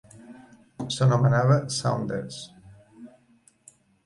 [0.95, 2.41] S'anomenava "Saunders".